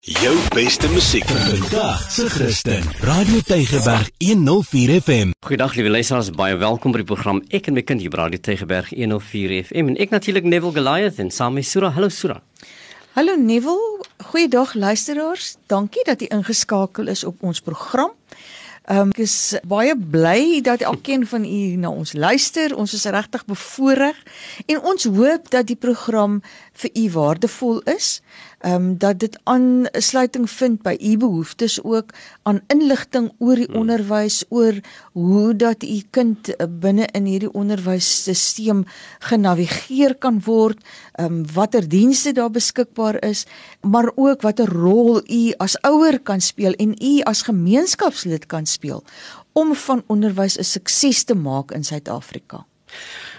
[0.00, 2.82] Jou beste musiek vandag se Christen.
[3.00, 5.30] Radio Tygerberg 104 FM.
[5.40, 8.38] Goeiedag liewe luisteraars, baie welkom by die program Ek en my kind hier by Radio
[8.38, 9.90] Tygerberg 104 FM.
[9.90, 11.90] En ek natuurlik Neville Goliath en saam met Sura.
[11.90, 12.38] Hallo Sura.
[13.18, 15.56] Hallo Neville, goeiedag luisteraars.
[15.66, 18.14] Dankie dat jy ingeskakel is op ons program.
[18.88, 22.72] Um, ek is baie bly dat elkeen van u na ons luister.
[22.72, 24.16] Ons is regtig bevoorreg
[24.64, 26.38] en ons hoop dat die program
[26.72, 28.22] vir u waardevol is
[28.58, 32.10] ehm um, dat dit aansluiting vind by u behoeftes ook
[32.42, 33.80] aan inligting oor die hmm.
[33.80, 34.80] onderwys oor
[35.12, 38.84] hoe dat u kind binne in hierdie onderwysstelsel
[39.18, 40.82] genavigeer kan word
[41.12, 43.46] ehm um, watter dienste daar beskikbaar is
[43.80, 49.04] maar ook watter rol u as ouer kan speel en u as gemeenskapslid kan speel
[49.52, 52.66] om van onderwys 'n sukses te maak in Suid-Afrika.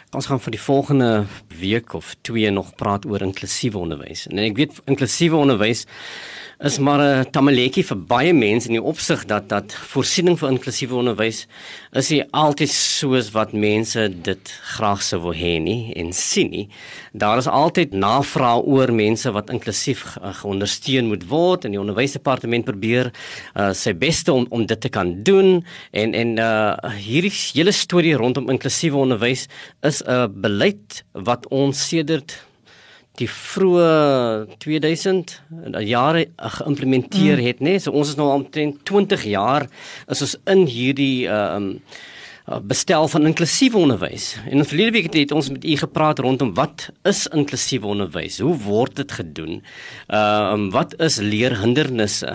[0.10, 1.26] Ons gaan vir die volgende
[1.60, 4.24] week of twee nog praat oor inklusiewe onderwys.
[4.32, 5.84] En ek weet inklusiewe onderwys
[6.60, 10.96] is maar 'n tamaletjie vir baie mense in die opsig dat dat voorsiening vir inklusiewe
[10.96, 11.48] onderwys
[11.94, 16.68] is nie altyd soos wat mense dit graag sou wil hê nie en sien nie.
[17.14, 23.14] Daar is altyd navraag oor mense wat inklusief geondersteun moet word en die onderwysdepartement probeer
[23.56, 28.16] uh, sy beste om om dit te kan doen en en uh, hierdie hele storie
[28.16, 29.48] rondom inklusiewe onderwys
[29.82, 32.49] is 'n beleid wat ons sedert
[33.20, 35.34] die vroeë 2000
[35.84, 36.26] jare
[36.60, 37.46] geïmplementeer mm.
[37.48, 37.84] het nê nee?
[37.84, 39.68] so ons is nou omtrent 20 jaar
[40.08, 42.19] is ons in hierdie uh, um Eh,
[42.66, 44.36] bestel van inklusiewe onderwys.
[44.50, 48.40] En in verlede week het ons met u gepraat rondom wat is inklusiewe onderwys?
[48.40, 49.62] Hoe word dit gedoen?
[50.08, 52.32] Ehm uh, wat is leerhindernisse?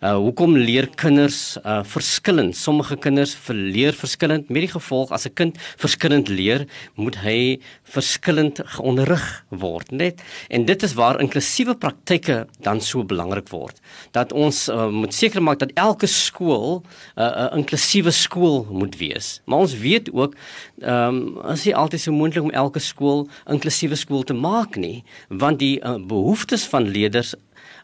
[0.00, 2.56] Uh hoekom leer kinders uh verskillend?
[2.56, 8.60] Sommige kinders verleer verskillend met die gevolg as 'n kind verskillend leer, moet hy verskillend
[8.64, 10.22] geonderrig word, net.
[10.48, 13.80] En dit is waar inklusiewe praktyke dan so belangrik word.
[14.12, 16.82] Dat ons uh, moet seker maak dat elke skool
[17.16, 19.40] 'n uh, 'n inklusiewe skool moet wees.
[19.44, 20.36] Maar ons weet ook
[20.80, 25.04] ehm um, as jy altyd so moontlik om elke skool inklusiewe skool te maak nie,
[25.28, 27.34] want die uh, behoeftes van leerders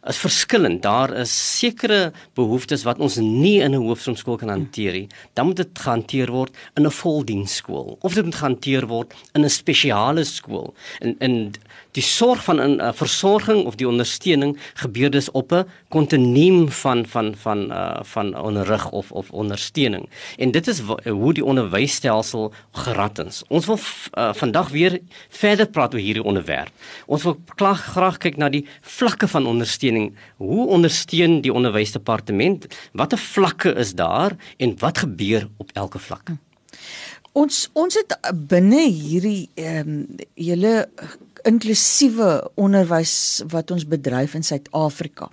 [0.06, 0.82] is verskillend.
[0.82, 5.08] Daar is sekere behoeftes wat ons nie in 'n hoofstroomskool kan hanteer nie.
[5.32, 9.50] Dan moet dit gehanteer word in 'n voldiensskool of dit moet gehanteer word in 'n
[9.50, 10.74] spesiale skool.
[11.00, 11.54] En in
[11.92, 17.06] die sorg van 'n uh, versorging of die ondersteuning gebeur dus op 'n kontinuum van
[17.06, 20.08] van van uh, van onderrig of of ondersteuning.
[20.36, 23.42] En dit is hoe die onderwysstelsel gerad is.
[23.48, 26.72] Ons wil uh, vandag weer verder praat oor hierdie onderwerp.
[27.06, 30.14] Ons wil graag graag kyk na die vlakke van ondersteuning ondersteuning.
[30.36, 32.66] Hoe ondersteun die onderwysdepartement?
[32.92, 36.30] Watter vlakke is daar en wat gebeur op elke vlak?
[37.32, 38.14] Ons ons het
[38.48, 40.88] binne hierdie ehm um, hele
[41.44, 45.30] inklusiewe onderwys wat ons bedryf in Suid-Afrika.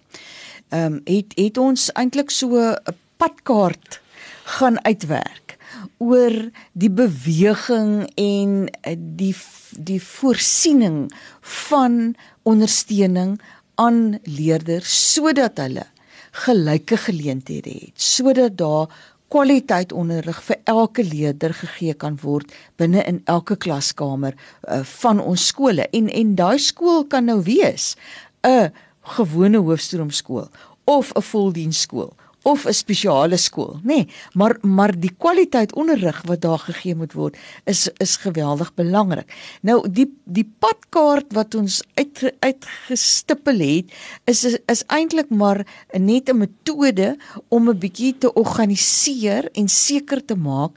[0.70, 4.02] Ehm um, het het ons eintlik so 'n padkaart
[4.44, 5.58] gaan uitwerk
[5.98, 8.70] oor die beweging en
[9.18, 9.36] die
[9.72, 11.12] die voorsiening
[11.42, 13.40] van ondersteuning
[13.82, 15.88] aan leerders sodat hulle
[16.46, 18.92] gelyke geleenthede het sodat daar
[19.32, 25.48] kwaliteit onderrig vir elke leerder gegee kan word binne in elke klaskamer uh, van ons
[25.54, 25.88] skole.
[25.96, 27.96] En en daai skool kan nou wees
[28.44, 28.72] 'n
[29.18, 30.50] gewone hoofstroomskool
[30.84, 32.14] of 'n voldiensskool
[32.44, 33.86] of 'n spesiale skool, nê?
[33.86, 39.34] Nee, maar maar die kwaliteit onderrig wat daar gegee moet word is is geweldig belangrik.
[39.62, 43.86] Nou die die padkaart wat ons uit uitgestippel het
[44.26, 50.26] is is, is eintlik maar net 'n metode om 'n bietjie te organiseer en seker
[50.26, 50.72] te maak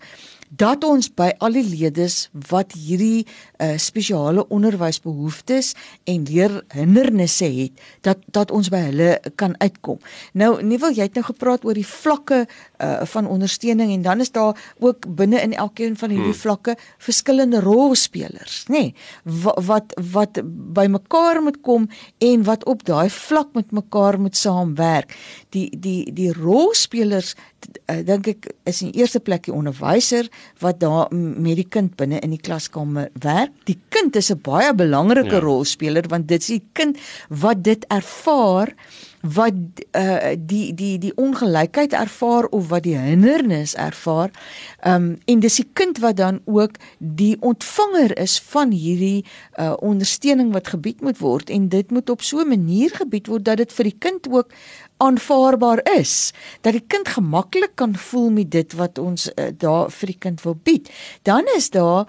[0.57, 5.73] dat ons by al die leerders wat hierdie uh, spesiale onderwysbehoeftes
[6.11, 9.11] en leerhindernisse het dat dat ons by hulle
[9.41, 9.99] kan uitkom.
[10.33, 14.21] Nou nie wil jy het nou gepraat oor die vlakke uh, van ondersteuning en dan
[14.25, 16.43] is daar ook binne in elkeen van hierdie hmm.
[16.45, 18.85] vlakke verskillende rolspelers, nê?
[18.85, 18.95] Nee,
[19.25, 20.41] wat wat wat
[20.75, 21.89] by mekaar moet kom
[22.19, 25.17] en wat op daai vlak met mekaar moet saamwerk.
[25.55, 27.35] Die die die rolspelers
[27.87, 30.29] uh, dink ek is in eerste plek die onderwyser
[30.63, 33.55] wat daar met die kind binne in die klaskamer werk.
[33.71, 35.45] Die kind is 'n baie belangrike ja.
[35.45, 36.99] rolspeler want dit is die kind
[37.29, 38.75] wat dit ervaar
[39.25, 39.55] wat
[39.97, 44.31] uh, die die die ongelykheid ervaar of wat die hindernis ervaar.
[44.85, 49.25] Um en dis die kind wat dan ook die ontvanger is van hierdie
[49.57, 51.51] uh, ondersteuning wat gebied moet word.
[51.51, 54.53] En dit moet op so 'n manier gebied word dat dit vir die kind ook
[54.97, 56.33] aanvaarbaar is.
[56.61, 60.43] Dat die kind gemaklik kan voel met dit wat ons uh, daar vir die kind
[60.43, 60.91] wil bied.
[61.23, 62.07] Dan is daar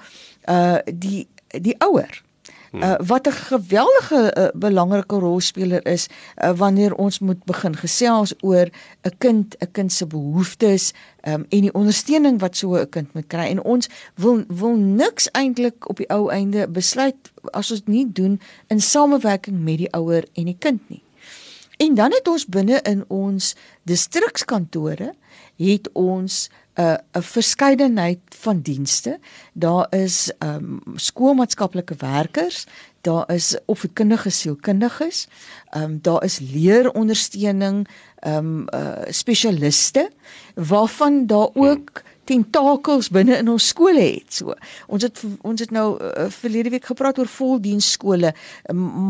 [0.50, 2.25] uh die die ouer
[2.72, 8.68] uh, wat 'n geweldige uh, belangrike rolspeler is uh, wanneer ons moet begin gesels oor
[9.02, 10.94] 'n kind, 'n kind se behoeftes
[11.28, 13.46] um, en die ondersteuning wat so 'n kind moet kry.
[13.46, 17.16] En ons wil wil niks eintlik op die ou einde besluit
[17.52, 21.04] as ons nie doen in samewerking met die ouer en die kind nie.
[21.78, 25.14] En dan het ons binne in ons distrikskantore
[25.56, 29.20] het ons 'n 'n verskeidenheid van dienste.
[29.54, 32.66] Daar is ehm um, skoolmaatskaplike werkers,
[33.02, 35.28] daar is opvoedkundige sielkundiges,
[35.70, 37.88] ehm um, daar is leerondersteuning,
[38.20, 40.10] ehm um, uh, spesialiste
[40.54, 44.40] waarvan daar ook hmm tentakels binne in ons skole het.
[44.40, 44.56] So,
[44.92, 48.34] ons het ons het nou uh, verlede week gepraat oor voldiensskole,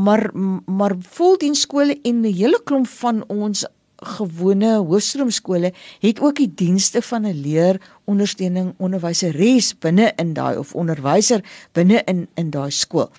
[0.06, 0.28] maar
[0.66, 3.66] maar voldiensskole en 'n hele klomp van ons
[3.96, 10.76] gewone hoofstroomskole het ook die dienste van 'n leer ondersteuning onderwyseres binne in daai of
[10.76, 13.10] onderwyser binne in in daai skool.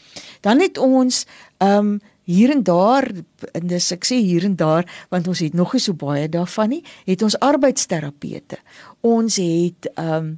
[0.41, 1.27] Dan het ons
[1.59, 3.11] ehm um, hier en daar
[3.53, 6.69] en dis ek sê hier en daar want ons het nog nie so baie daarvan
[6.75, 8.59] nie het ons arbeidsterapeute
[9.01, 10.35] ons het ehm um,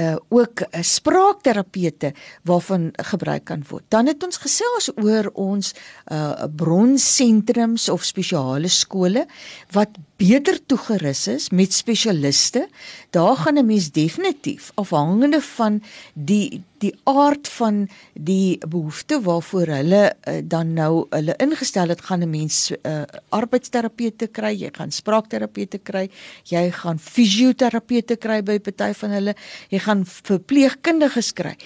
[0.00, 3.84] uh ook 'n uh, spraakterapeute waarvan gebruik kan word.
[3.88, 5.74] Dan het ons gesels oor ons
[6.12, 9.26] uh bronsentrums of spesiale skole
[9.70, 12.68] wat beter toegerus is met spesialiste.
[13.10, 15.82] Daar gaan 'n mens definitief afhangende van
[16.14, 22.20] die die aard van die behoefte waarvoor hulle uh, dan nou hulle ingestel het, gaan
[22.20, 26.10] 'n mens uh, arbeidsterapeute kry, jy gaan spraakterapeute kry,
[26.44, 29.34] jy gaan fisioterapeute kry by party van hulle,
[29.68, 31.56] jy gaan verpleegkundiges kry.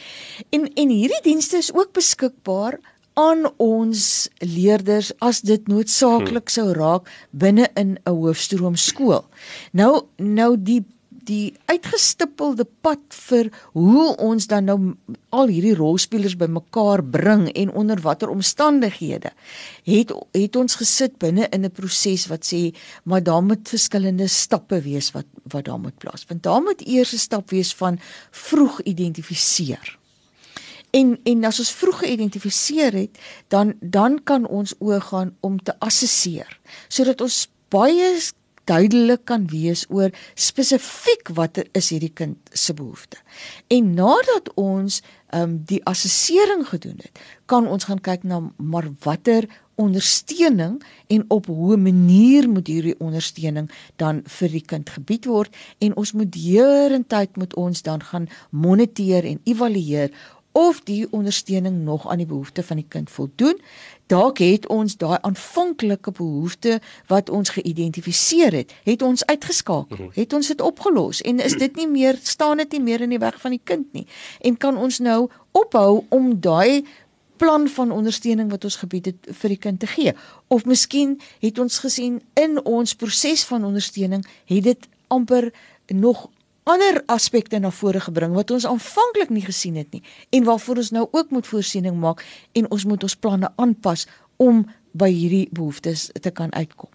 [0.50, 2.78] En en hierdie dienste is ook beskikbaar
[3.18, 4.02] aan ons
[4.38, 9.24] leerders as dit noodsaaklik sou raak binne in 'n hoofstroom skool.
[9.72, 10.84] Nou nou die
[11.28, 14.78] die uitgestippelde pad vir hoe ons dan nou
[15.28, 19.32] al hierdie rolspelers bymekaar bring en onder watter omstandighede
[19.84, 22.74] het het ons gesit binne in 'n proses wat sê
[23.04, 26.42] maar daar moet verskillende stappe wees wat wat daar moet plaasvind.
[26.42, 27.98] Daar moet eers 'n stap wees van
[28.30, 29.98] vroeg identifiseer.
[30.98, 33.20] En en as ons vroeg geïdentifiseer het,
[33.54, 36.58] dan dan kan ons oorgaan om te assesseer
[36.88, 38.10] sodat ons baie
[38.68, 43.16] duidelik kan wees oor spesifiek watter is hierdie kind se behoefte.
[43.72, 48.88] En nadat ons ehm um, die assessering gedoen het, kan ons gaan kyk na maar
[49.04, 49.48] watter
[49.78, 55.54] ondersteuning en op hoe manier moet hierdie ondersteuning dan vir die kind gebied word
[55.84, 60.10] en ons moet heerentyd moet ons dan gaan moniteer en evalueer
[60.58, 63.60] of die ondersteuning nog aan die behoeftes van die kind voldoen.
[64.06, 69.96] Dalk het ons daai aanvanklike behoefte wat ons geïdentifiseer het, het ons uitgeskakel.
[69.96, 70.08] Mhm.
[70.12, 73.22] Het ons dit opgelos en is dit nie meer staan dit nie meer in die
[73.22, 74.06] weg van die kind nie.
[74.40, 76.84] En kan ons nou ophou om daai
[77.36, 80.14] plan van ondersteuning wat ons gebied het vir die kind te gee.
[80.46, 85.52] Of miskien het ons gesien in ons proses van ondersteuning het dit amper
[85.86, 86.26] nog
[86.68, 90.02] ander aspekte na vore gebring wat ons aanvanklik nie gesien het nie
[90.36, 94.06] en waarvoor ons nou ook moet voorsiening maak en ons moet ons planne aanpas
[94.36, 96.90] om by hierdie behoeftes te kan uitkom.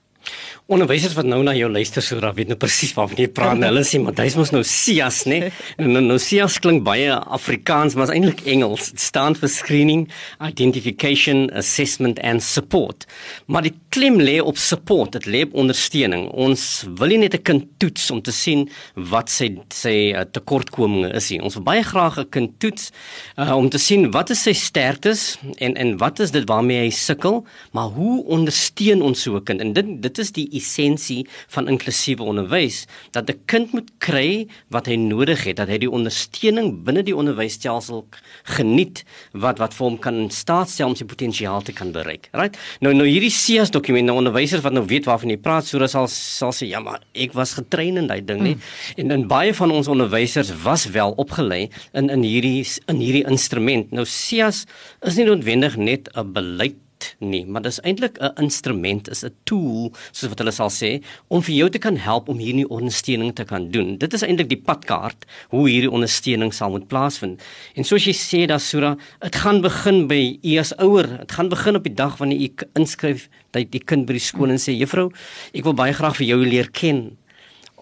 [0.72, 3.60] Onderwysers wat nou na jou luister so raak weet nou presies waarvan jy praat.
[3.60, 5.50] Hulle sê maar dis mos nou SIAS, né?
[5.76, 8.94] En nou, nou SIAS klink baie Afrikaans, maar is eintlik Engels.
[8.94, 10.06] Dit staan vir Screening,
[10.40, 13.04] Identification, Assessment and Support.
[13.52, 16.30] Maar die klem lê op support, dit lê op ondersteuning.
[16.32, 21.12] Ons wil nie net 'n kind toets om te sien wat sy sy uh, tekortkominge
[21.14, 21.42] is nie.
[21.42, 22.92] Ons wil baie graag 'n kind toets
[23.38, 26.90] uh, om te sien wat is sy sterktes en en wat is dit waarmee hy
[26.90, 29.60] sukkel, maar hoe ondersteun ons so 'n kind?
[29.60, 34.88] En dit dit is die essensie van inklusiewe onderwys dat 'n kind moet kry wat
[34.88, 38.06] hy nodig het, dat hy die ondersteuning binne die onderwysstelsel
[38.44, 42.30] geniet wat wat vir hom kan staatstel om sy potensiaal te kan bereik.
[42.34, 42.58] Right?
[42.82, 46.08] Nou nou hierdie SIAS dokument nou onderwysers wat nou weet waarvan jy praat, so sal
[46.08, 48.56] sal sê ja, maar ek was getrein in daai ding nie.
[48.56, 48.62] Mm.
[48.98, 53.92] En in baie van ons onderwysers was wel opgelei in in hierdie in hierdie instrument.
[53.92, 54.66] Nou SIAS
[55.02, 56.83] is nie noodwendig net 'n beleid
[57.20, 61.42] nie, maar dis eintlik 'n instrument, is 'n tool, soos wat hulle sal sê, om
[61.42, 63.98] vir jou te kan help om hierdie ondersteuning te kan doen.
[63.98, 67.42] Dit is eintlik die padkaart hoe hierdie ondersteuning sal moet plaasvind.
[67.76, 71.08] En soos jy sê daar Sura, dit gaan begin by u as ouer.
[71.18, 74.50] Dit gaan begin op die dag wanneer u inskryf dat die kind by die skool
[74.50, 75.12] en sê juffrou,
[75.54, 77.18] ek wil baie graag vir jou leer ken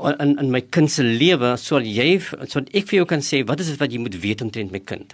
[0.09, 3.59] in in my kind se lewe sodat jy sodat ek vir jou kan sê wat
[3.59, 5.13] is dit wat jy moet weet omtrent my kind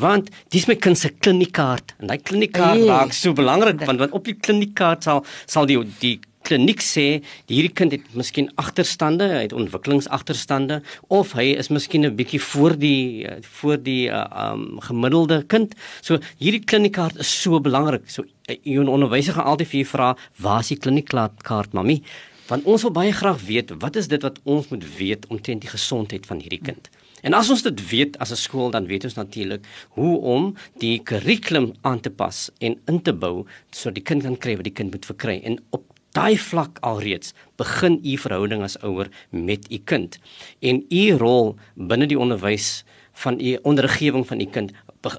[0.00, 4.24] want dis my kind se kliniekkaart en daai kliniekkaart raak so belangrik want want op
[4.24, 7.06] die kliniekkaart sal sal die die kliniek sê
[7.50, 10.80] hierdie kind het miskien agterstande, hy het ontwikkelingsagterstande
[11.12, 13.26] of hy is miskien 'n bietjie voor die
[13.58, 15.74] voor die uh, um, gemiddelde kind.
[16.00, 18.08] So hierdie kliniekkaart is so belangrik.
[18.08, 22.02] So jou onderwyser gaan altyd vir jou vra, "Waar is die kliniekkaart, mami?"
[22.48, 25.68] Want ons wil baie graag weet, wat is dit wat ons moet weet omtrent die
[25.68, 26.88] gesondheid van hierdie kind?
[27.22, 31.02] En as ons dit weet as 'n skool, dan weet ons natuurlik hoe om die
[31.02, 34.72] kurrikulum aan te pas en in te bou sodat die kind kan kry wat die
[34.72, 35.40] kind moet verkry.
[35.44, 40.18] En op daai vlak alreeds begin u verhouding as ouer met u kind.
[40.60, 44.72] En u rol binne die onderwys van u onderrigewing van u kind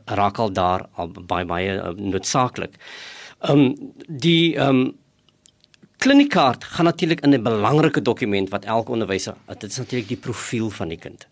[0.06, 2.75] raak al daar al baie baie uh, noodsaaklik.
[3.39, 4.98] Ehm um, die ehm um,
[6.00, 10.70] kliniekkaart gaan natuurlik in 'n belangrike dokument wat elke onderwyser, dit is natuurlik die profiel
[10.70, 11.27] van die kind.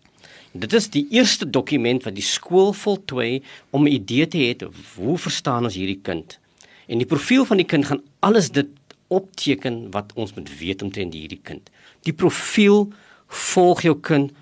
[0.52, 4.56] Dit is die eerste dokument wat die skool voltooi om 'n idee te hê
[4.96, 6.38] hoe verstaan ons hierdie kind.
[6.86, 8.66] En die profiel van die kind gaan alles dit
[9.08, 11.70] opteken wat ons moet weet omtrent hierdie kind.
[12.02, 12.92] Die profiel
[13.26, 14.32] volg jou kind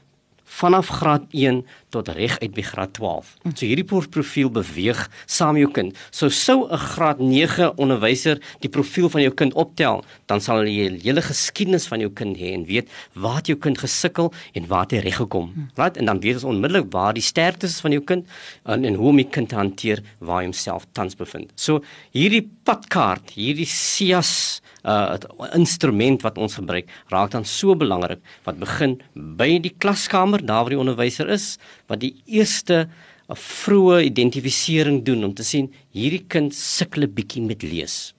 [0.44, 1.64] vanaf graad 1
[1.96, 3.32] tot reg uit by graad 12.
[3.54, 5.96] So hierdie profiel beweeg saam met jou kind.
[6.10, 10.88] So sou 'n graad 9 onderwyser die profiel van jou kind optel, dan sal jy
[10.88, 14.86] die hele geskiedenis van jou kind hê en weet waar jou kind gesukkel en waar
[14.90, 15.70] hy reg gekom.
[15.76, 15.96] Right?
[15.96, 18.26] En dan weet ons onmiddellik waar die sterktes is van jou kind
[18.64, 21.52] en, en hoe om die kind te hanteer waar hy homself tans bevind.
[21.54, 25.16] So hierdie padkaart, hierdie SIAS uh
[25.56, 30.74] instrument wat ons gebruik raak dan so belangrik wat begin by die klaskamer daar waar
[30.74, 31.56] die onderwyser is
[31.88, 37.14] wat die eerste 'n uh, vroeë identifisering doen om te sien hierdie kind sukkel 'n
[37.14, 38.14] bietjie met lees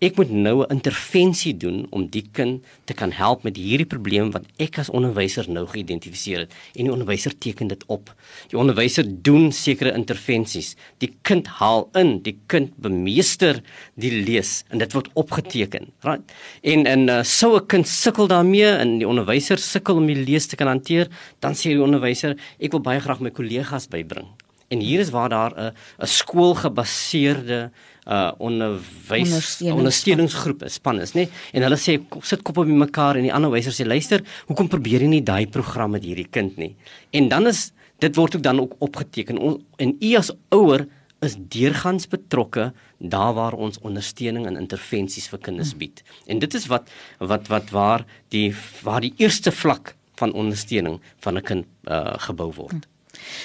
[0.00, 4.30] ek moet nou 'n intervensie doen om die kind te kan help met hierdie probleem
[4.32, 8.14] wat ek as onderwyser nou geïdentifiseer het en die onderwyser teken dit op.
[8.48, 10.76] Die onderwyser doen sekere intervensies.
[10.98, 13.62] Die kind haal in, die kind bemeester
[13.94, 15.92] die lees en dit word opgeteken.
[16.02, 16.22] Right?
[16.62, 20.46] En en uh, sou 'n kind sukkel daarmee en die onderwyser sukkel om die lees
[20.46, 21.08] te kan hanteer,
[21.40, 24.28] dan sê die onderwyser, ek wil baie graag my kollegas bybring.
[24.70, 27.70] En hier is waar daar 'n 'n skoolgebaseerde
[28.06, 31.28] uh onderwys ondersteuningsgroepe span is, nê?
[31.52, 35.02] En hulle sê sit kop op mekaar en die ander wysers sê luister, hoekom probeer
[35.02, 36.76] jy nie daai program met hierdie kind nie?
[37.10, 39.38] En dan is dit word ook dan ook opgeteken
[39.76, 40.86] en u as ouer
[41.20, 46.02] is deurgangs betrokke daar waar ons ondersteuning en intervensies vir kinders bied.
[46.26, 51.36] En dit is wat wat wat waar die waar die eerste vlak van ondersteuning van
[51.36, 52.88] 'n kind uh, gebou word.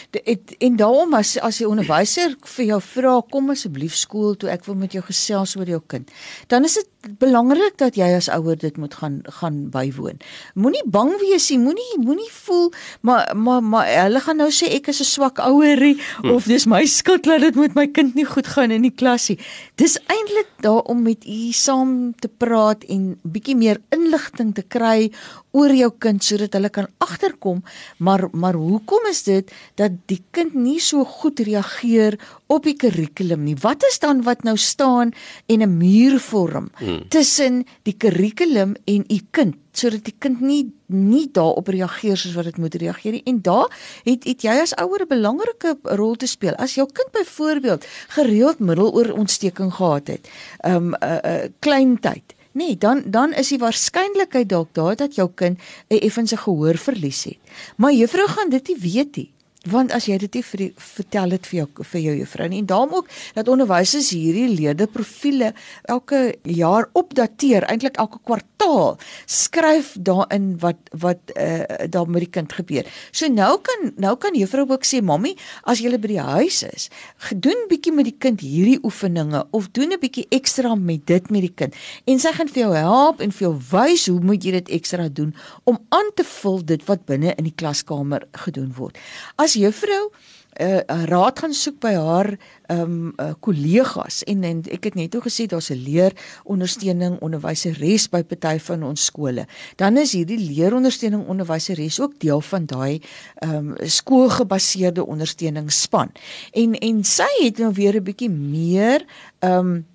[0.09, 0.21] De,
[0.57, 4.77] en daarom as as die onderwyser vir jou vra kom asseblief skool toe ek wil
[4.79, 6.11] met jou gesels oor jou kind.
[6.47, 10.19] Dan is dit belangrik dat jy as ouer dit moet gaan gaan bywoon.
[10.53, 12.71] Moenie bang wees nie, moenie moenie voel
[13.01, 16.29] maar maar maar hulle gaan nou sê ek is 'n swak ouerie hm.
[16.29, 19.39] of dis my skuld dat dit met my kind nie goed gaan in die klasie.
[19.75, 25.11] Dis eintlik daar om met u saam te praat en bietjie meer inligting te kry
[25.51, 27.63] oor jou kind sodat hulle kan agterkom
[27.97, 33.43] maar maar hoekom is dit dat die kind nie so goed reageer op die kurrikulum
[33.43, 33.55] nie.
[33.61, 35.11] Wat is dan wat nou staan
[35.47, 36.94] en 'n muur vorm hmm.
[37.09, 42.45] Tussen die kurrikulum en u kind sodat die kind nie nie daarop reageer soos wat
[42.45, 43.23] dit moet reageer nie.
[43.25, 43.73] En daar
[44.05, 46.55] het het jy as ouer 'n belangrike rol te speel.
[46.55, 50.29] As jou kind byvoorbeeld gereeld middeloorontsteking gehad het,
[50.65, 55.15] um, 'n uh, uh, klein tyd Nee, dan dan is die waarskynlikheid dalk daar dat
[55.15, 55.59] jou kind
[55.89, 57.37] 'n effense gehoor verlies het.
[57.75, 59.34] Maar juffrou gaan dit nie weet nie
[59.71, 62.61] want as jy dit nie vir die, vertel dit vir jou vir jou juffrou nie
[62.61, 65.53] en daarom ook dat onderwysers hierdie leerde profile
[65.91, 72.53] elke jaar opdateer eintlik elke kwartaal skryf daarin wat wat uh, daar met die kind
[72.53, 72.85] gebeur.
[73.11, 76.89] So nou kan nou kan juffrou ook sê mammie as jy by die huis is,
[77.29, 81.41] gedoen bietjie met die kind hierdie oefeninge of doen 'n bietjie ekstra met dit met
[81.41, 81.73] die kind
[82.05, 85.09] en sy gaan vir jou help en vir jou wys hoe moet jy dit ekstra
[85.09, 88.97] doen om aan te vul dit wat binne in die klaskamer gedoen word.
[89.37, 90.11] As juffrou
[90.55, 92.29] 'n uh, uh, raad gaan soek by haar
[92.71, 97.19] ehm um, uh, kollegas en, en ek het net o gesê daar's 'n leer ondersteuning
[97.19, 99.47] onderwyseres by party van ons skole.
[99.75, 103.01] Dan is hierdie leerondersteuning onderwyseres ook deel van daai
[103.35, 106.11] ehm um, skoolgebaseerde ondersteuningsspan.
[106.51, 109.05] En en sy het nou weer 'n bietjie meer
[109.39, 109.85] ehm um,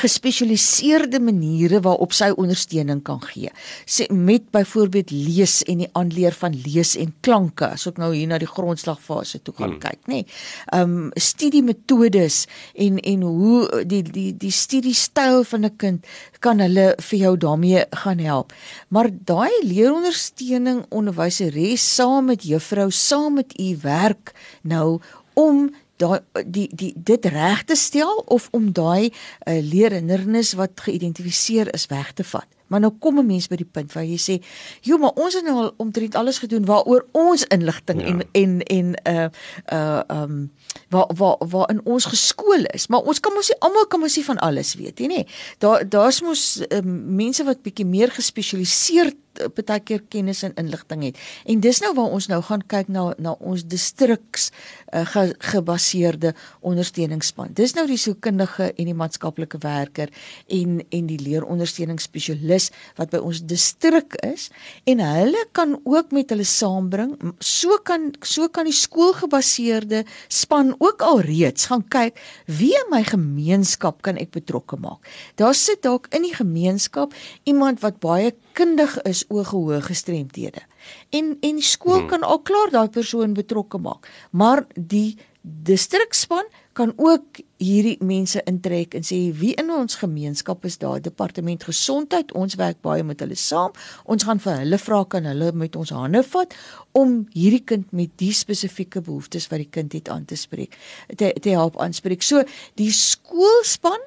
[0.00, 3.52] gespesialiseerde maniere waarop sy ondersteuning kan gee.
[3.86, 8.28] Sê met byvoorbeeld lees en die aanleer van lees en klanke, as ek nou hier
[8.30, 9.82] na die grondslagfase toe gaan hmm.
[9.84, 10.22] kyk, nê.
[10.22, 10.26] Nee.
[10.74, 12.44] Um studiemetodes
[12.86, 16.06] en en hoe die die die studiestyl van 'n kind
[16.40, 18.52] kan hulle vir jou daarmee gaan help.
[18.88, 25.00] Maar daai leerondersteuning onderwyseres saam met juffrou, saam met u werk nou
[25.34, 25.70] om
[26.04, 31.88] daai die die dit reg te stel of om daai uh, leerhindernis wat geïdentifiseer is
[31.92, 32.48] weg te vat.
[32.66, 34.44] Maar nou kom 'n mens by die punt waar jy sê,
[34.80, 38.06] "Jo, maar ons het nou al omtrent alles gedoen waaroor ons inligting ja.
[38.06, 39.28] en en en uh
[39.72, 40.52] uh um
[40.88, 44.16] waar waar waar in ons geskool is, maar ons kan mos nie almal kan mos
[44.16, 45.26] nie van alles weet nie, nê.
[45.58, 49.12] Daar daar's mos uh, mense wat bietjie meer gespesialiseer
[49.54, 51.18] baie keer kennis en inligting het.
[51.46, 56.34] En dis nou waar ons nou gaan kyk na na ons distriks uh, ge, gebaseerde
[56.60, 57.52] ondersteuningsspan.
[57.56, 60.12] Dis nou die sielkundige en die maatskaplike werker
[60.48, 64.50] en en die leerondersteuningsspesialis wat by ons distrik is
[64.90, 67.14] en hulle kan ook met hulle saambring.
[67.40, 74.02] So kan so kan die skoolgebaseerde span ook alreeds gaan kyk wie in my gemeenskap
[74.02, 75.02] kan ek betrokke maak.
[75.40, 77.14] Daar sit dalk in die gemeenskap
[77.44, 80.64] iemand wat baie kundig is oor gehoor gestremthede.
[81.10, 82.10] En en skool hmm.
[82.12, 84.08] kan al klaar daai persoon betrokke maak.
[84.30, 90.78] Maar die distrikspan kan ook hierdie mense intrek en sê wie in ons gemeenskap is
[90.80, 93.74] daar departement gesondheid ons werk baie met hulle saam
[94.08, 96.56] ons gaan vir hulle vra kan hulle met ons hande vat
[96.96, 100.78] om hierdie kind met die spesifieke behoeftes wat die kind het aan te spreek
[101.12, 102.40] te, te help aanspreek so
[102.80, 104.00] die skoolspan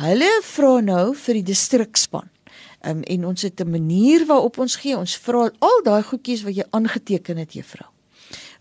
[0.00, 2.32] hulle vra nou vir die distrikspan
[2.86, 4.96] um, en ons het 'n manier waarop ons gee.
[4.96, 7.88] Ons vra al daai goedjies wat jy aangeteken het, juffrou.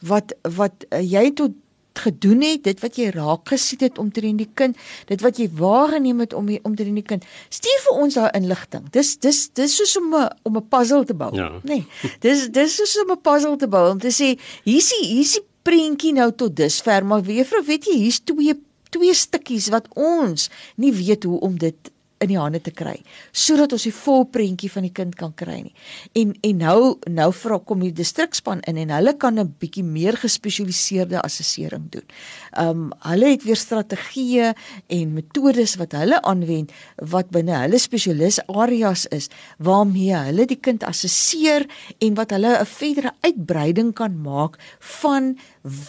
[0.01, 1.51] Wat wat uh, jy tot
[1.97, 6.19] gedoen het, dit wat jy raak gesien het omtrent die kind, dit wat jy waargeneem
[6.19, 7.25] het om omtrent die kind.
[7.49, 8.85] Stuur vir ons daai inligting.
[8.91, 11.35] Dis dis dis soos om 'n om 'n puzzle te bou.
[11.35, 11.59] Ja.
[11.63, 11.85] Nee.
[12.19, 15.45] Dis dis soos om 'n puzzle te bou om te sê hier's die hier's die
[15.63, 18.53] prentjie nou tot dusver, maar juffrou, weet jy, hier's twee
[18.89, 21.91] twee stukkies wat ons nie weet hoe om dit
[22.23, 22.95] in die hande te kry
[23.31, 25.73] sodat ons die vol prentjie van die kind kan kry nie.
[26.17, 26.79] En en nou
[27.11, 32.07] nou vra kom die distrikspan in en hulle kan 'n bietjie meer gespesialiseerde assessering doen.
[32.57, 34.53] Um hulle het weer strategieë
[34.87, 40.83] en metodes wat hulle aanwend wat binne hulle spesialis areas is waarmee hulle die kind
[40.83, 41.67] assesseer
[41.99, 45.37] en wat hulle 'n verdere uitbreiding kan maak van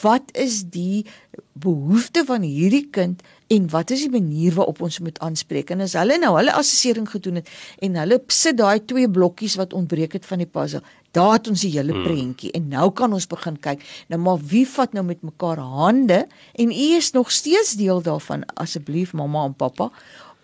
[0.02, 1.06] wat is die
[1.52, 5.71] behoefte van hierdie kind en wat is die manier waarop ons moet aanspreek?
[5.71, 9.73] En as hulle nou hulle assessering gedoen het en hulle sit daai twee blokkies wat
[9.73, 10.83] ontbreek het van die puzzle
[11.17, 12.05] daar het ons die hele hmm.
[12.05, 12.52] prentjie.
[12.57, 13.84] En nou kan ons begin kyk.
[14.13, 16.26] Nou maar wie vat nou met mekaar hande?
[16.54, 19.91] En u is nog steeds deel daarvan asseblief mamma en pappa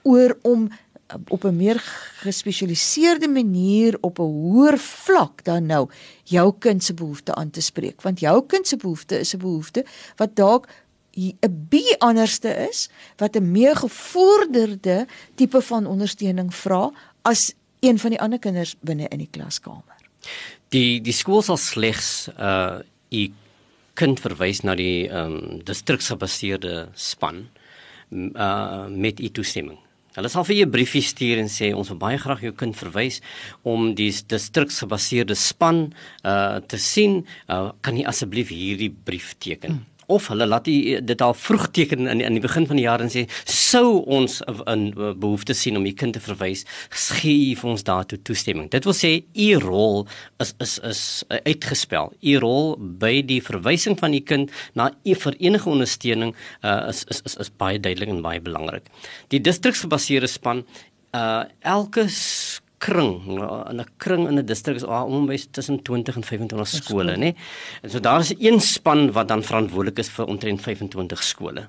[0.03, 1.81] oor om eh, op 'n meer
[2.25, 5.89] gespesialiseerde manier op 'n hoër vlak dan nou
[6.25, 8.03] jou kind se behoefte aan te spreek.
[8.03, 9.85] Want jou kind se behoefte is 'n behoefte
[10.17, 10.69] wat dalk
[11.17, 16.91] 'n bietjie anderste is wat 'n meer gevorderde tipe van ondersteuning vra
[17.23, 19.97] as een van die ander kinders binne in die klaskamer.
[20.69, 22.79] Die die skool sal slegs uh
[23.11, 23.33] u
[23.95, 27.49] kind verwys na die ehm um, distriksgebaseerde span
[28.11, 29.79] uh met u toestemming.
[30.15, 32.77] Hulle sal vir u 'n briefie stuur en sê ons wil baie graag jou kind
[32.77, 33.21] verwys
[33.63, 35.93] om die distriksgebaseerde span
[36.25, 37.27] uh te sien.
[37.49, 39.71] Uh, kan jy asseblief hierdie brief teken?
[39.71, 42.87] Hmm of hulle laat die, dit al vroeg teken in in die begin van die
[42.87, 47.71] jaar en sê sou ons 'n behoefte sien om u kind te verwys gee vir
[47.71, 48.71] ons daartoe toestemming.
[48.71, 50.07] Dit wil sê u rol
[50.39, 52.13] is is is uitgespel.
[52.23, 57.05] U rol by die verwysing van u kind na u vir enige ondersteuning uh, is,
[57.09, 58.89] is is is baie duidelik en baie belangrik.
[59.29, 60.65] Die distriksgebaseerde span
[61.15, 62.09] uh, elke
[62.85, 63.13] kring
[63.71, 67.35] in 'n kring in 'n distrik is om by tussen 20 en 25 skole nê.
[67.83, 71.67] En so daar is een span wat dan verantwoordelik is vir omtrent 25 skole.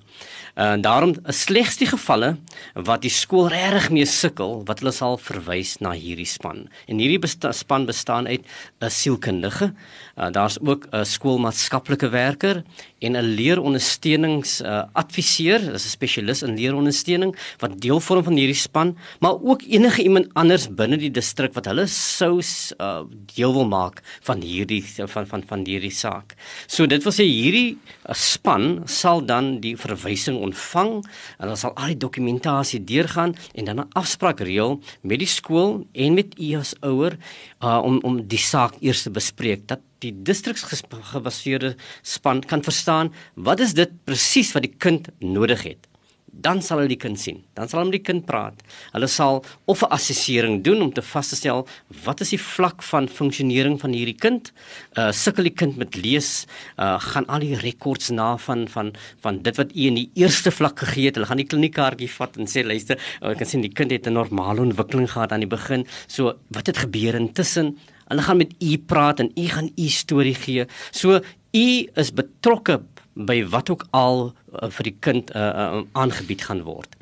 [0.56, 2.38] En daarom is slegs die gevalle
[2.74, 6.68] wat die skool regtig mee sukkel wat hulle sal verwys na hierdie span.
[6.88, 8.44] En hierdie besta span bestaan uit
[8.82, 9.74] 'n sielkundige,
[10.18, 12.64] uh, daar's ook 'n skoolmaatskaplike werker
[13.00, 18.56] en 'n leerondersteunings uh, adviseur, dis 'n spesialis in leerondersteuning wat deel vorm van hierdie
[18.56, 22.40] span, maar ook enige iemand anders binne die distrik wat hulle sou
[22.80, 23.04] uh,
[23.36, 26.36] deel wil maak van hierdie van van van hierdie saak.
[26.68, 27.78] So dit wil sê hierdie
[28.10, 31.04] uh, span sal dan die verwysing ontvang
[31.38, 35.86] en hulle sal al die dokumentasie deurgaan en dan 'n afspraak reël met die skool
[35.94, 37.18] en met u as ouer
[37.62, 43.64] uh, om om die saak eers te bespreek dat die distriksgebaseerde span kan verstaan wat
[43.64, 45.92] is dit presies wat die kind nodig het.
[46.36, 47.38] Dan sal hulle die kind sien.
[47.56, 48.60] Dan sal hulle met die kind praat.
[48.92, 49.38] Hulle sal
[49.72, 51.66] of 'n assessering doen om te vasstel
[52.04, 54.52] wat is die vlak van funksionering van hierdie kind.
[54.98, 56.46] Uh sukkel die kind met lees?
[56.78, 60.52] Uh gaan al die rekords na van van van dit wat u in die eerste
[60.52, 61.16] vlak gegee het?
[61.16, 64.08] Hulle gaan die kliniekkaartjie vat en sê luister uh, ek kan sien die kind het
[64.08, 65.88] 'n normale ontwikkeling gehad aan die begin.
[66.08, 67.78] So wat het gebeur intussen
[68.12, 70.66] Hulle gaan met u praat en u gaan u storie gee.
[70.92, 71.20] So
[71.56, 72.82] u is betrokke
[73.16, 76.96] by wat ook al uh, vir die kind uh, uh, aangebied gaan word.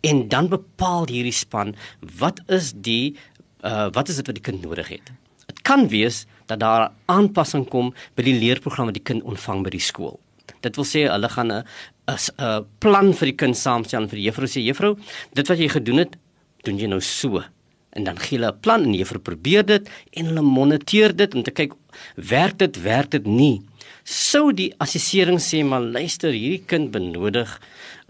[0.00, 1.74] En dan bepaal hierdie span
[2.18, 3.16] wat is die
[3.64, 5.12] uh, wat is dit wat die kind nodig het.
[5.46, 9.72] Dit kan wees dat daar aanpassing kom by die leerprogram wat die kind ontvang by
[9.76, 10.18] die skool.
[10.64, 11.64] Dit wil sê hulle gaan 'n
[12.10, 14.98] 'n plan vir die kind saamstel vir die juffrou sê juffrou,
[15.34, 16.16] dit wat jy gedoen het,
[16.64, 17.42] doen jy nou so.
[17.96, 21.42] En dan gee hulle 'n plan en juffrou probeer dit en hulle moniteer dit om
[21.42, 21.72] te kyk
[22.14, 23.62] werk dit, werk dit nie.
[24.04, 27.60] Sou die assessering sê maar luister, hierdie kind benodig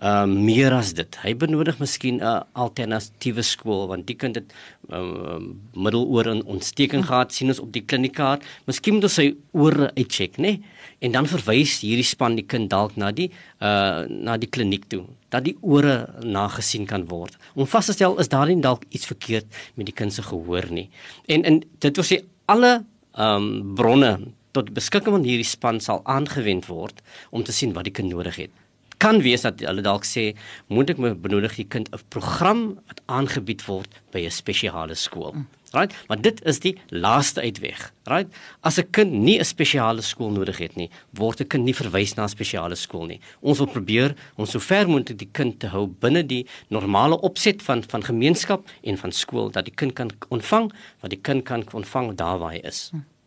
[0.00, 1.16] uh meer as dit.
[1.22, 4.52] Hy benodig miskien 'n alternatiewe skool want die kind het
[4.88, 5.40] uh,
[5.74, 8.42] middeloor in ontsteking gehad sien ons op die klinikaat.
[8.66, 10.42] Miskien moet ons sy ore uitcheck, né?
[10.42, 10.62] Nee?
[11.00, 13.30] En dan verwys hierdie span die kind dalk na die
[13.64, 17.36] uh na die kliniek toe dat die ore nagesien kan word.
[17.54, 20.68] Om vas te stel is daar nie dalk iets verkeerd met die kind se gehoor
[20.70, 20.88] nie.
[21.26, 22.84] En en dit wil sê alle
[23.16, 24.12] um bronne
[24.52, 28.36] tot beskikking van hierdie span sal aangewend word om te sien wat die kind nodig
[28.36, 28.60] het
[29.00, 30.30] kan wees dat hulle dalk sê
[30.68, 35.32] moet ek benodig die kind 'n program wat aangebied word by 'n spesiale skool.
[35.70, 35.94] Right?
[36.08, 37.92] Maar dit is die laaste uitweg.
[38.10, 38.34] Right?
[38.60, 42.14] As 'n kind nie 'n spesiale skool nodig het nie, word 'n kind nie verwys
[42.14, 43.20] na 'n spesiale skool nie.
[43.40, 47.62] Ons wil probeer om so ver moontlik die kind te hou binne die normale opset
[47.62, 51.64] van van gemeenskap en van skool dat die kind kan ontvang wat die kind kan
[51.72, 52.88] ontvang daar waar hy is.
[52.92, 53.19] Hm.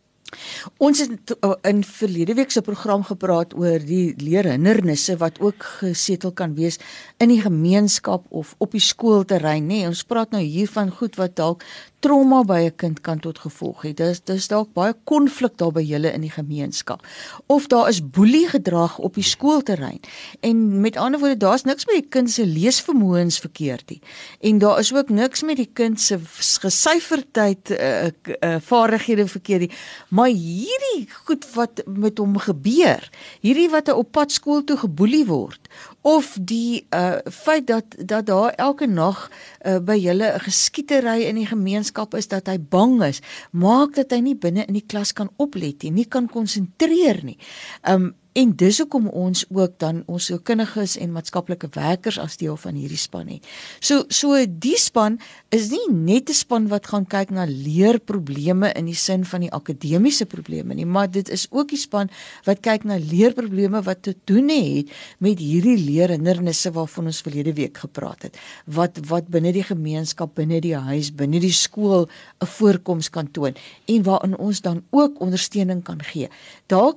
[0.78, 6.32] Ons het uh, in verlede week se program gepraat oor die leerhindernisse wat ook gesetel
[6.32, 6.78] kan wees
[7.18, 9.82] in die gemeenskap of op die skoolterrein, nê.
[9.82, 11.64] Nee, ons praat nou hier van goed wat dalk
[12.04, 13.94] trauma by 'n kind kan tot gevolg hê.
[13.94, 17.00] Dis dis dalk baie konflik daar by julle in die gemeenskap.
[17.46, 20.00] Of daar is boelie gedrag op die skoolterrein.
[20.40, 24.00] En met ander woorde, daar's niks met die kind se leesvermoëns verkeerd nie.
[24.40, 26.18] En daar is ook niks met die kind se
[26.60, 29.70] gesyferdheid uh, uh, vaardighede verkeerd nie.
[30.08, 33.02] Maar hierdie goed wat met hom gebeur,
[33.40, 35.68] hierdie wat hy op pad skool toe geboelie word
[36.04, 39.30] of die uh feit dat dat daar elke nag
[39.64, 44.12] uh, by julle 'n geskietery in die gemeenskap is dat hy bang is, maak dat
[44.12, 47.38] hy nie binne in die klas kan oplet nie, nie kan konsentreer nie.
[47.82, 52.74] Um En dis hoekom ons ook dan ons sielkundiges en maatskaplike werkers as deel van
[52.74, 53.44] hierdie span het.
[53.78, 55.20] So so die span
[55.54, 59.52] is nie net 'n span wat gaan kyk na leerprobleme in die sin van die
[59.52, 62.10] akademiese probleme nie, maar dit is ook die span
[62.44, 67.78] wat kyk na leerprobleme wat te doen het met hierdie leerhindernisse waarvan ons verlede week
[67.78, 68.36] gepraat het.
[68.66, 72.08] Wat wat binne die gemeenskap, binne die huis, binne die skool
[72.42, 73.54] 'n voorkoms kan toon
[73.86, 76.28] en waarin ons dan ook ondersteuning kan gee.
[76.66, 76.94] Daar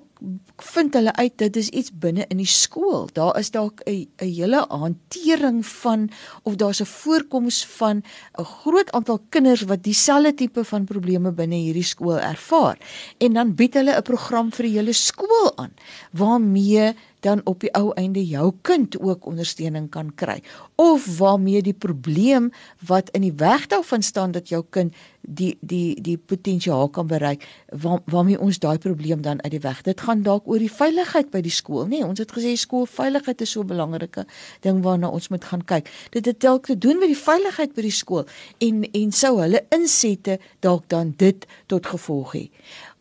[0.74, 3.08] vind hulle uit dit is iets binne in die skool.
[3.14, 6.10] Daar is dalk 'n 'n hele hantering van
[6.44, 8.04] of daar's 'n voorkoms van
[8.40, 12.78] 'n groot aantal kinders wat dieselfde tipe van probleme binne hierdie skool ervaar.
[13.18, 15.74] En dan bied hulle 'n program vir die hele skool aan
[16.12, 20.42] waarmee dan op die ou einde jou kind ook ondersteuning kan kry
[20.76, 22.52] of waarmee die probleem
[22.86, 27.44] wat in die weg daarvan staan dat jou kind die die die potensiaal kan bereik
[27.84, 29.82] waar, waarmee ons daai probleem dan uit die weg.
[29.82, 32.00] Dit gaan dalk oor die veiligheid by die skool, nê?
[32.00, 34.26] Nee, ons het gesê skoolveiligheid is so 'n belangrike
[34.62, 35.90] ding waarna ons moet gaan kyk.
[36.12, 38.26] Dit het dalk te doen met die veiligheid by die skool
[38.58, 42.50] en en sou hulle insette dalk dan dit tot gevolg hê.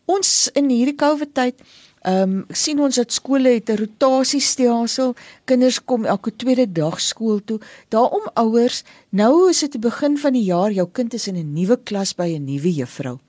[0.05, 1.63] Ons in hierdie COVID tyd
[2.07, 5.15] Ehm um, sien ons dat skole het 'n rotasiestelsel.
[5.43, 7.59] Kinders kom elke tweede dag skool toe.
[7.89, 11.53] Daarom ouers, nou is dit die begin van die jaar, jou kind is in 'n
[11.53, 13.19] nuwe klas by 'n nuwe juffrou.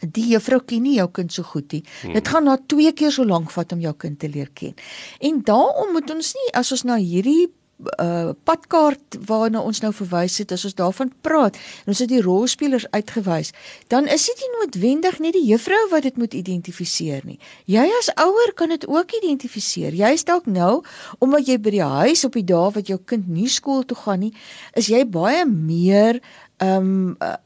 [0.00, 1.84] Die juffrou ken nie jou kind so goed nie.
[2.02, 2.12] Hmm.
[2.12, 4.74] Dit gaan na twee keer so lank vat om jou kind te leer ken.
[5.20, 7.52] En daarom moet ons nie as ons na hierdie
[7.98, 12.22] uh padkaart waarna ons nou verwys het as ons daarvan praat en ons het die
[12.22, 13.50] rolspelers uitgewys
[13.90, 17.38] dan is dit nie noodwendig net die juffrou wat dit moet identifiseer nie.
[17.66, 19.94] Jy as ouer kan dit ook identifiseer.
[19.94, 20.82] Jy is dalk nou
[21.18, 24.22] omdat jy by die huis op die dae wat jou kind nie skool toe gaan
[24.26, 24.34] nie
[24.78, 26.20] is jy baie meer
[26.62, 27.36] um uh,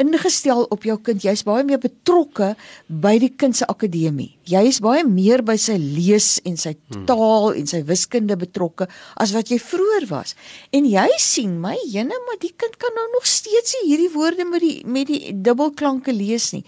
[0.00, 1.22] ingestel op jou kind.
[1.24, 2.52] Jy's baie meer betrokke
[2.88, 4.32] by die kind se akademie.
[4.50, 7.04] Jy is baie meer by sy lees en sy hmm.
[7.08, 8.88] taal en sy wiskunde betrokke
[9.20, 10.34] as wat jy vroeër was.
[10.74, 14.48] En jy sien my, jene, maar die kind kan nou nog steeds nie hierdie woorde
[14.48, 16.64] met die met die dubbelklanke lees nie.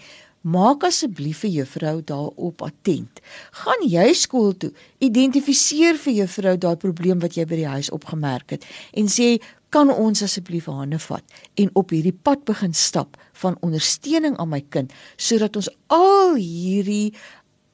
[0.47, 3.19] Maak asseblief vir juffrou daarop attent.
[3.63, 4.69] Gaan jy skool toe,
[5.03, 9.35] identifiseer vir juffrou daai probleem wat jy by die huis opgemerk het en sê
[9.69, 11.23] kan ons asseblief hande vat
[11.55, 17.13] en op hierdie pad begin stap van ondersteuning aan my kind sodat ons al hierdie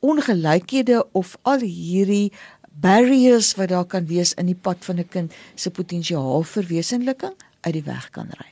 [0.03, 2.31] ongelykhede of al hierdie
[2.73, 7.73] barriers wat daar kan wees in die pad van 'n kind se potensiaal verwesenliking uit
[7.73, 8.49] die weg kan ry.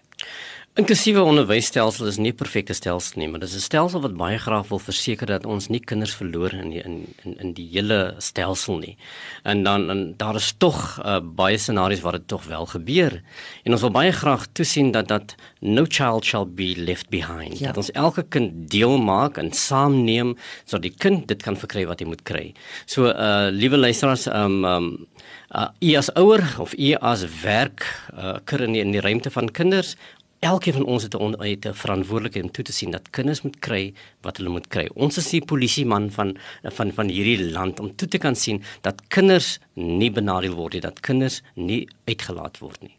[0.80, 4.38] Inklusiewe onderwysstelsel is nie 'n perfekte stelsel nie, maar dit is 'n stelsel wat baie
[4.38, 8.16] graag wil verseker dat ons nie kinders verloor in die, in in in die hele
[8.18, 8.98] stelsel nie.
[9.44, 13.22] En dan en daar is tog uh, baie scenario's waar dit tog wel gebeur.
[13.64, 17.60] En ons wil baie graag toesien dat dat no child shall be left behind.
[17.60, 17.68] Ja.
[17.68, 22.00] Dat ons elke kind deel maak en saamneem sodat die kind dit kan verkry wat
[22.00, 22.54] hy moet kry.
[22.86, 25.08] So uh liewe luisteraars, um um
[25.56, 27.84] uh, u as ouer of u as werk
[28.16, 29.98] uh, kry in die, in die ruimte van kinders
[30.42, 33.60] elkeen van ons het 'n uit 'n verantwoordelikheid om toe te sien dat kinders moet
[33.60, 34.90] kry wat hulle moet kry.
[34.94, 39.02] Ons is die polisieman van van van hierdie land om toe te kan sien dat
[39.08, 42.98] kinders nie benadeel word nie, dat kinders nie uitgelaat word nie.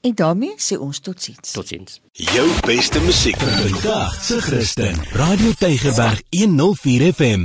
[0.00, 1.50] En daarmee sê ons totsiens.
[1.50, 2.00] Totsiens.
[2.12, 4.98] Jou beste musiek vir vandag se Christen.
[5.12, 7.42] Radio Tygerberg 104 FM.